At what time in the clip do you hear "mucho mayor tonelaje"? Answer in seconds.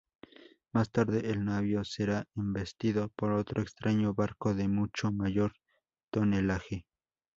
4.67-6.87